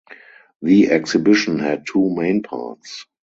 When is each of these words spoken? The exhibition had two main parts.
The 0.63 0.89
exhibition 0.89 1.59
had 1.59 1.85
two 1.85 2.09
main 2.15 2.41
parts. 2.41 3.05